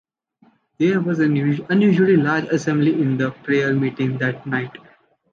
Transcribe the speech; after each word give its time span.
There 0.79 0.99
was 0.99 1.19
an 1.19 1.37
unusually 1.69 2.17
large 2.17 2.45
assembly 2.45 2.99
in 2.99 3.17
the 3.17 3.29
prayer 3.43 3.71
meeting 3.71 4.17
that 4.17 4.47
night. 4.47 4.75